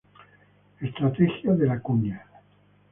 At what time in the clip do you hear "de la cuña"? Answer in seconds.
1.53-2.25